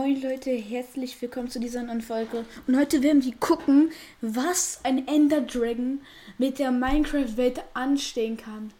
[0.00, 2.44] Moin Leute, herzlich willkommen zu dieser neuen Folge.
[2.68, 6.00] Und heute werden wir gucken, was ein Ender Dragon
[6.38, 8.70] mit der Minecraft-Welt anstehen kann.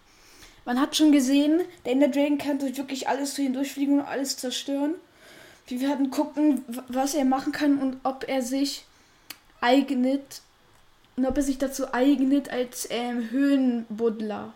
[0.64, 4.36] Man hat schon gesehen, der Ender Dragon kann durch wirklich alles so hindurchfliegen und alles
[4.36, 4.94] zerstören.
[5.66, 8.84] Wir werden gucken, was er machen kann und ob er sich
[9.60, 10.42] eignet
[11.16, 14.54] und ob er sich dazu eignet als ähm, Höhenbuddler.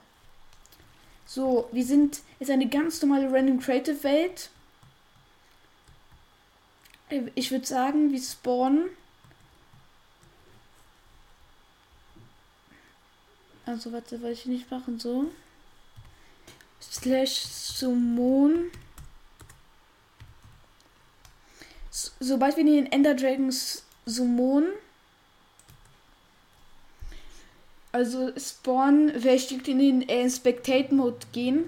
[1.26, 4.50] So, wir sind jetzt eine ganz normale Random Creative Welt.
[7.34, 8.88] Ich würde sagen, wir spawnen.
[13.66, 15.30] Also, warte, wollte ich nicht machen, so.
[16.80, 18.70] Slash Summon.
[22.20, 24.64] sobald wir den Ender Dragons Summon.
[27.92, 31.64] Also spawn, werde ich in den äh, Spectate Mode gehen.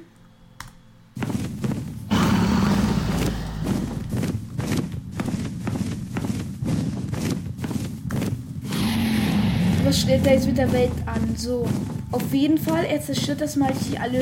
[9.85, 11.37] Was stellt er jetzt mit der Welt an?
[11.37, 11.69] So,
[12.11, 14.21] auf jeden Fall, er zerstört das mal hier alle.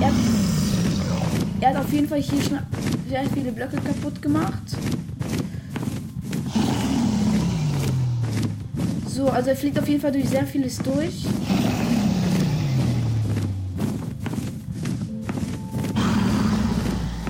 [0.00, 0.10] Er,
[1.60, 2.58] er hat auf jeden Fall hier schon
[3.08, 4.62] sehr viele Blöcke kaputt gemacht.
[9.06, 11.26] So, also er fliegt auf jeden Fall durch sehr vieles durch.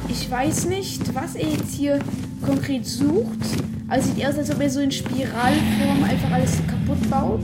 [0.08, 1.98] Ich weiß nicht, was er jetzt hier
[2.44, 3.38] konkret sucht.
[3.88, 7.40] Also sieht aus, als ob er so in Spiralform einfach alles kaputt baut.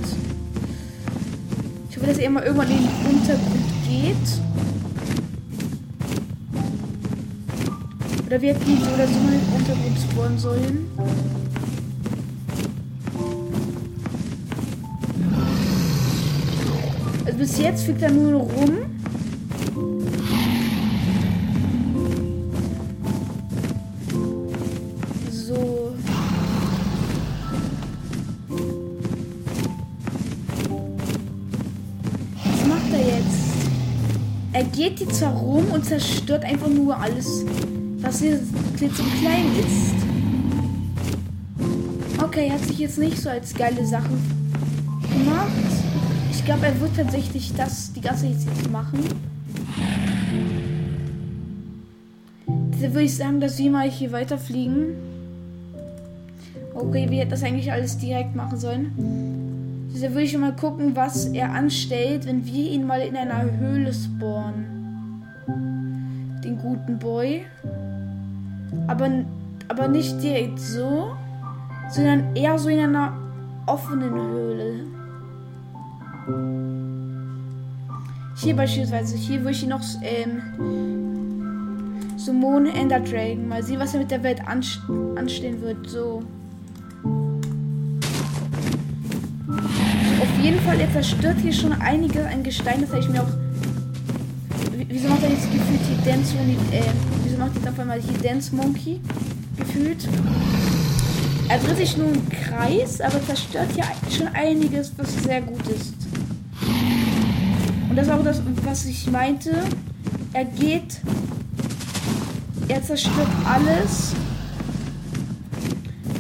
[1.88, 4.16] Ich hoffe, dass er mal irgendwann in den Untergrund geht.
[8.26, 10.90] Oder wir hätten so oder so mal im Untergrund spawnen sollen.
[17.24, 19.01] Also bis jetzt fliegt er nur rum.
[34.72, 37.44] Geht jetzt zwar rum und zerstört einfach nur alles,
[37.98, 38.40] was hier
[38.76, 39.94] klitzig klein ist.
[42.22, 44.10] Okay, hat sich jetzt nicht so als geile Sache
[45.12, 45.50] gemacht.
[46.30, 49.00] Ich glaube, er wird tatsächlich das die ganze Zeit jetzt machen.
[52.74, 54.94] Deshalb würde ich sagen, dass wir mal hier weiterfliegen.
[56.74, 59.41] Okay, wir hätten das eigentlich alles direkt machen sollen.
[59.94, 63.92] Deshalb will ich mal gucken, was er anstellt, wenn wir ihn mal in einer Höhle
[63.92, 65.22] spawnen.
[66.42, 67.44] Den guten Boy.
[68.86, 69.10] Aber,
[69.68, 71.12] aber nicht direkt so,
[71.90, 73.12] sondern eher so in einer
[73.66, 74.86] offenen Höhle.
[78.36, 80.40] Hier beispielsweise, hier würde ich noch ähm,
[82.16, 83.46] Summon Ender Dragon.
[83.46, 85.88] Mal sehen, was er mit der Welt anstehen wird.
[85.88, 86.22] So.
[90.42, 92.80] Jeden Fall, er zerstört hier schon einiges an Gestein.
[92.80, 93.28] Das habe ich mir auch.
[94.88, 96.76] Wieso macht er jetzt gefühlt hier Dance Monkey?
[96.76, 96.82] Äh,
[97.24, 99.00] wieso macht jetzt auf einmal hier Dance Monkey?
[99.56, 100.08] Gefühlt.
[101.48, 105.94] Er dreht sich nur im Kreis, aber zerstört hier schon einiges, was sehr gut ist.
[107.88, 109.62] Und das ist auch das, was ich meinte.
[110.32, 111.00] Er geht.
[112.66, 114.14] Er zerstört alles.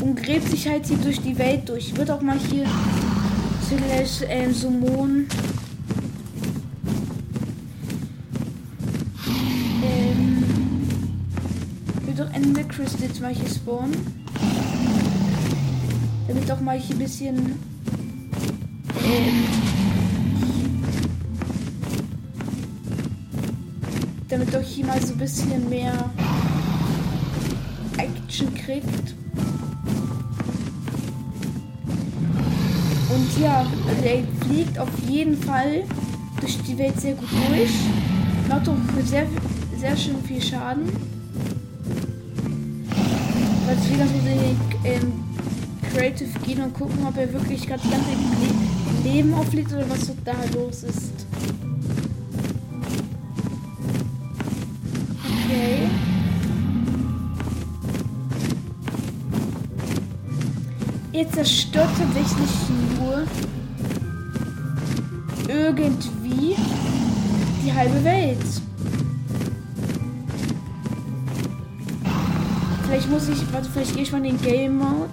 [0.00, 1.96] Und gräbt sich halt hier durch die Welt durch.
[1.96, 2.66] Wird auch mal hier
[3.78, 5.26] vielleicht äh, Summon.
[9.82, 10.44] Ähm,
[12.04, 13.96] will doch Ende Crystals mal hier spawnen.
[16.28, 17.36] Damit auch mal hier ein bisschen.
[19.04, 19.44] Ähm,
[24.28, 26.10] damit doch hier mal so ein bisschen mehr
[27.98, 29.14] Action kriegt.
[33.22, 35.84] Und ja, also er fliegt auf jeden Fall
[36.40, 37.70] durch die Welt sehr gut durch.
[38.48, 38.74] Macht auch
[39.04, 39.28] sehr,
[39.78, 40.88] sehr schön viel Schaden.
[43.66, 45.12] Was wir ganz in ähm,
[45.92, 50.82] Creative gehen und gucken, ob er wirklich gerade Le Leben auflegt oder was da los
[50.82, 51.26] ist.
[61.12, 62.50] Er zerstört tatsächlich
[62.98, 63.24] nur
[65.46, 66.56] irgendwie
[67.64, 68.38] die halbe Welt.
[72.84, 75.08] Vielleicht muss ich, warte, vielleicht gehe ich mal in den Game Mode.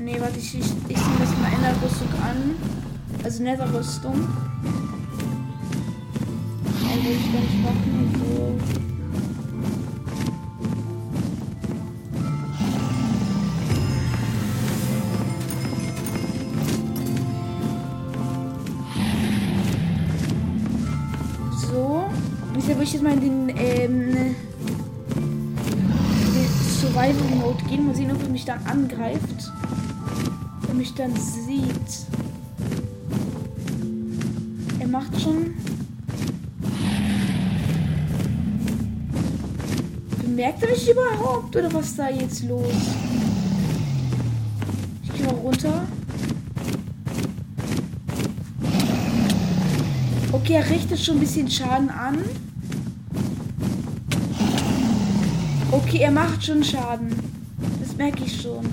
[0.00, 2.54] Nee, warte, ich, ich, ich ziehe das mal in der Rüstung an.
[3.24, 4.28] Also Nether-Rüstung.
[7.04, 8.12] Ich gar nicht machen.
[8.14, 8.91] Also
[22.54, 24.36] würde ich jetzt mal in den, ähm,
[26.82, 27.86] Survival Mode gehen.
[27.86, 29.50] Mal sehen, ob er mich dann angreift.
[30.68, 32.06] Er mich dann sieht.
[34.80, 35.54] Er macht schon.
[40.22, 41.54] Bemerkt er mich überhaupt?
[41.54, 42.66] Oder was ist da jetzt los?
[45.04, 45.86] Ich gehe mal runter.
[50.42, 52.18] Okay, er richtet schon ein bisschen Schaden an.
[55.70, 57.14] Okay, er macht schon Schaden.
[57.80, 58.66] Das merke ich schon.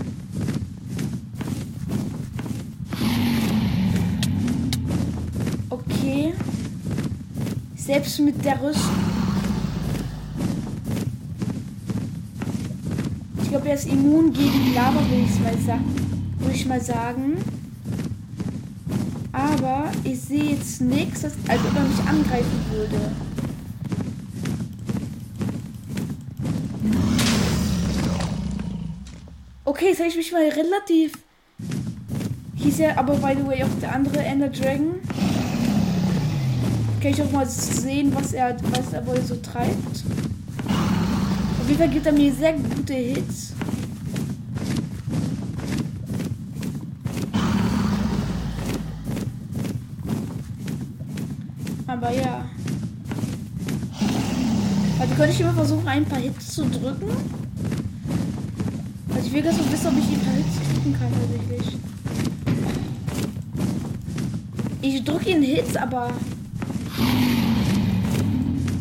[5.70, 6.34] Okay.
[7.76, 8.90] Selbst mit der Rüstung.
[13.44, 15.78] Ich glaube, er ist immun gegen Lava, würde ich mal, sa
[16.40, 17.38] würd ich mal sagen.
[19.40, 23.12] Aber ich sehe jetzt nichts, als ob er mich angreifen würde.
[29.64, 31.14] Okay, jetzt habe ich mich mal relativ.
[32.56, 34.96] Hieß ja aber, by the way, auch der andere Ender Dragon.
[37.02, 40.04] Kann ich auch mal sehen, was er, was er wohl so treibt.
[41.62, 43.49] Auf jeden Fall gibt er mir sehr gute Hits.
[52.02, 52.46] Aber ja.
[55.00, 57.10] Also könnte ich immer versuchen, ein paar Hits zu drücken.
[59.14, 61.78] Also ich will ganz so wissen, ob ich ein paar Hits drücken kann tatsächlich.
[64.82, 66.12] Ich drücke ihn Hits, aber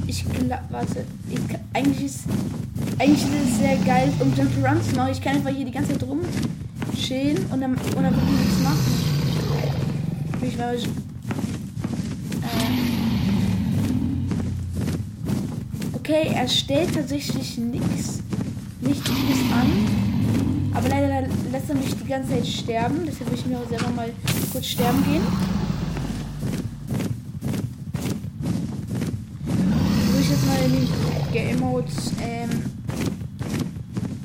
[0.06, 1.40] ich glaube, warte, ich,
[1.72, 2.20] eigentlich ist
[3.00, 5.10] eigentlich ist es sehr geil, um Jump Runs zu machen.
[5.10, 6.20] Ich kann einfach hier die ganze Zeit rum
[6.96, 8.78] chillen und dann, und dann wirklich nichts machen.
[10.40, 10.56] Ich
[15.94, 18.20] Okay, er stellt tatsächlich nichts.
[18.80, 20.72] Nicht vieles an.
[20.72, 23.00] Aber leider lässt er mich die ganze Zeit sterben.
[23.06, 24.10] Deshalb will ich mir auch selber mal
[24.52, 25.22] kurz sterben gehen.
[30.06, 30.88] Würde ich jetzt mal in den
[31.32, 31.88] Game Mode
[32.22, 32.50] ähm,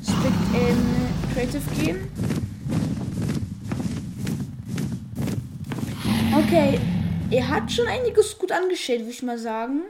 [0.02, 0.78] Split ähm,
[1.34, 1.96] Creative gehen.
[6.36, 6.78] Okay,
[7.34, 9.82] er hat schon einiges gut angestellt, würde ich mal sagen.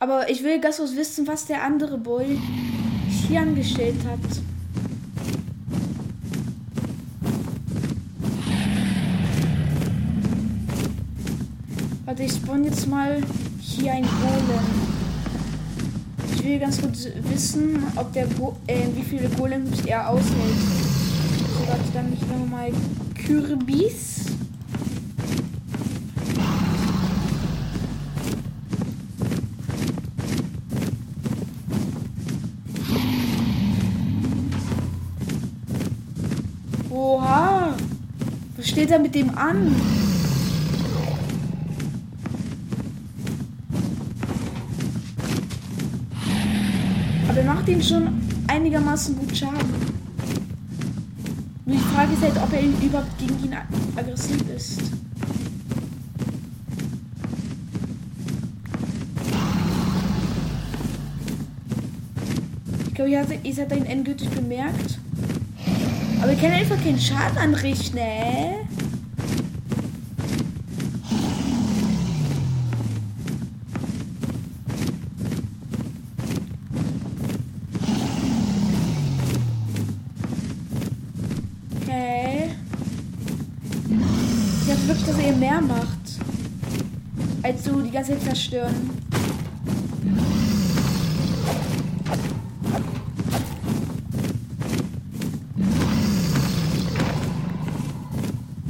[0.00, 2.40] Aber ich will ganz kurz wissen, was der andere Boy
[3.28, 4.18] hier angestellt hat.
[12.04, 13.22] Warte, ich spawn jetzt mal
[13.60, 14.64] hier ein Golem.
[16.34, 20.91] Ich will ganz kurz wissen, ob der Go äh, wie viele Golems er aushält.
[21.62, 22.20] So, warte, dann ich
[22.50, 22.72] mal
[23.14, 24.12] Kürbis.
[38.82, 39.76] steht er mit dem an?
[47.28, 48.08] Aber er macht ihn schon
[48.48, 49.91] einigermaßen gut Schaden.
[51.72, 53.56] Nur die Frage ist halt, ob er überhaupt gegen ihn
[53.96, 54.78] aggressiv ist.
[62.88, 64.98] Ich glaube, ihr habt ihn endgültig bemerkt.
[66.20, 67.98] Aber ich kann einfach keinen Schaden anrichten,
[85.08, 85.32] äh?
[85.32, 85.86] mehr macht.
[87.42, 88.90] Als du die ganze Zeit zerstören.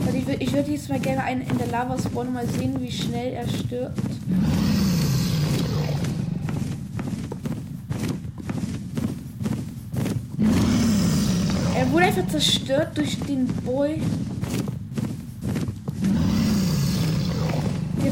[0.06, 2.80] Also ich würde ich würd jetzt mal gerne einen in der Lava spawnen, mal sehen,
[2.80, 4.00] wie schnell er stirbt.
[11.76, 14.00] Er wurde einfach zerstört durch den Boy.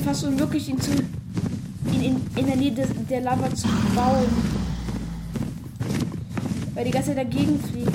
[0.00, 0.90] Fast unmöglich, ihn zu
[1.92, 4.26] ihn in, in der Nähe des, der Lava zu bauen.
[6.74, 7.90] Weil die ganze Zeit dagegen fliegt.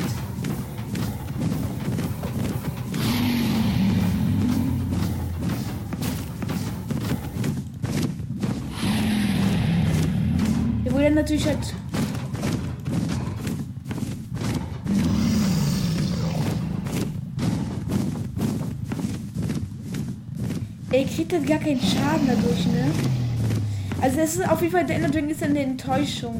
[10.86, 11.74] Der wurde natürlich halt
[20.96, 22.90] Er kriegt halt gar keinen Schaden dadurch, ne?
[24.00, 26.40] Also es ist auf jeden Fall, der Ender Dragon ist eine Enttäuschung.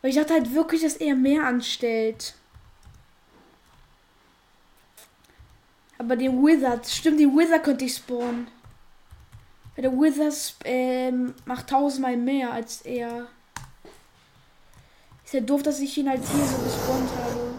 [0.00, 2.36] Weil ich dachte halt wirklich, dass er mehr anstellt.
[5.98, 8.46] Aber den Wizard, stimmt, den Wizard könnte ich spawnen.
[9.74, 13.26] Weil der Wizard ähm, macht tausendmal mehr als er.
[15.22, 17.56] Ist ja doof, dass ich ihn halt hier so gespawnt habe.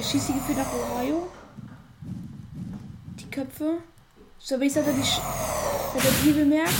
[0.00, 1.28] Er schießt die gefühlt nach Ohio.
[3.20, 3.78] Die Köpfe.
[4.38, 6.72] So, wie ich sage, die, hat er die bemerkt.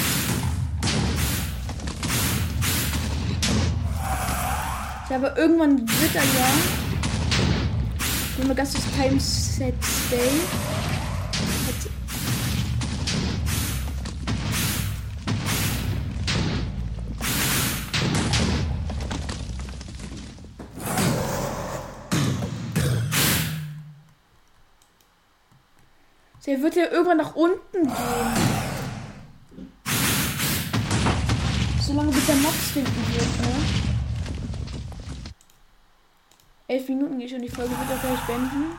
[5.11, 6.51] Ja, aber irgendwann wird er ja.
[8.39, 10.80] Wenn wir ganz Time Set Stay.
[26.47, 27.95] Der wird ja irgendwann nach unten gehen.
[31.81, 33.55] Solange bis der Mox finden wird, ne?
[36.69, 38.77] Elf Minuten geht schon, die Folge wird auch gleich beenden.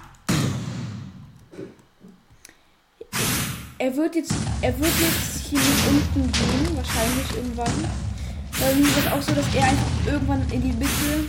[3.77, 7.89] Er wird jetzt, er wird jetzt hier nach unten gehen, wahrscheinlich irgendwann.
[8.59, 11.25] Weil mir ist auch so, dass er einfach irgendwann in die Mitte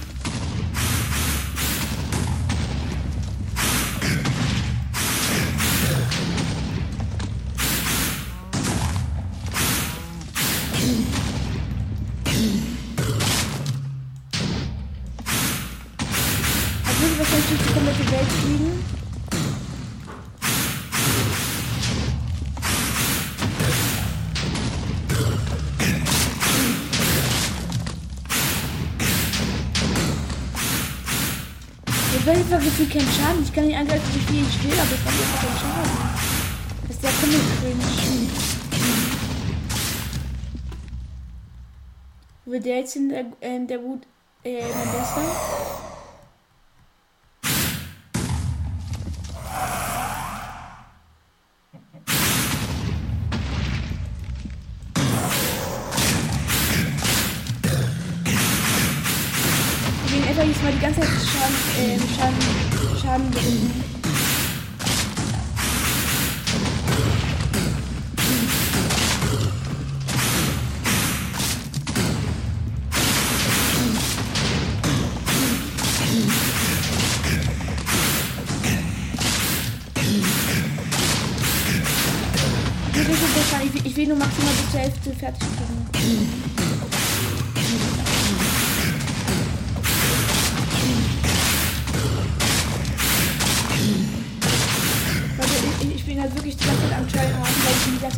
[32.15, 33.43] einfach gefühlt keinen Schaden.
[33.43, 35.91] Ich kann nicht angreifen, wie viel ich will, aber ich mache einfach keinen Schaden.
[36.87, 38.29] Das ist der Comic cringe.
[42.45, 44.03] Wird der jetzt in der, äh, der Wut,
[44.45, 44.63] äh,
[60.21, 60.63] der Bester?
[60.63, 63.93] mal die ganze Zeit Schaden, äh, Schaden, Schaden bekommen.
[83.85, 85.49] Ich will nur maximal zur Hälfte fertig
[85.93, 86.62] kriegen.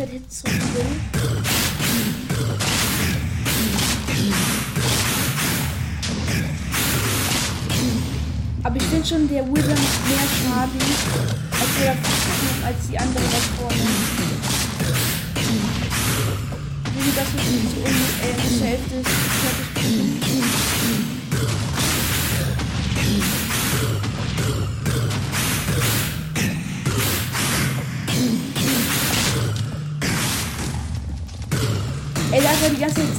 [0.05, 0.87] Zeit Hits drücken will.
[8.63, 10.81] Aber ich finde schon, der Wizard macht mehr Schaden
[11.51, 11.97] als, der,
[12.67, 13.85] als die andere da vorne.
[16.97, 19.69] Wie das mit so um äh, zur Hälfte fertig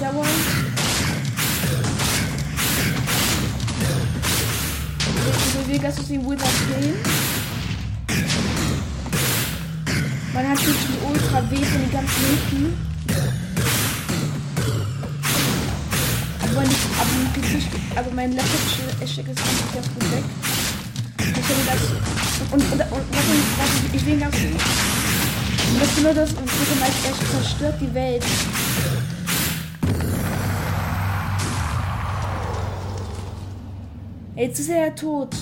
[0.06, 0.26] die Zeit sauer.
[5.58, 6.96] Ich will ganz den Wizard killen.
[10.34, 12.78] Man hat jetzt die Ultra W von den ganzen hinten.
[16.42, 18.62] Aber nicht, aber nicht, aber mein Laptop
[19.06, 20.24] steckt jetzt einfach ganz gut weg.
[21.20, 21.82] Ich habe das,
[22.52, 24.62] und, und, und, und, ich will ganz gut.
[25.68, 28.24] Und das ist nur das, und das zerstört die Welt.
[34.36, 35.34] Jetzt ist er ja tot.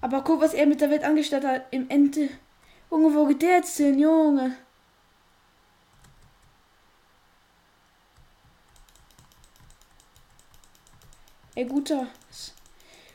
[0.00, 1.66] Aber guck, was er mit der Welt angestellt hat.
[1.70, 2.30] Im Ende.
[2.90, 4.56] Junge, wo geht der jetzt hin, Junge?
[11.54, 12.06] Ey, guter.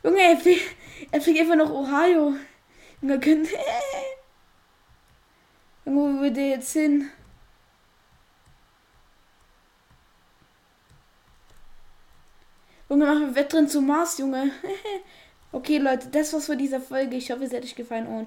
[0.03, 0.75] Junge, er fliegt,
[1.11, 2.35] er fliegt einfach nach Ohio.
[3.01, 3.45] Junge, können.
[5.85, 7.09] Junge, wo will der jetzt hin?
[12.89, 14.51] Junge, machen wir Wettrennen zum Mars, Junge.
[15.51, 17.17] okay, Leute, das war's für diese Folge.
[17.17, 18.25] Ich hoffe, es hat euch gefallen und ciao.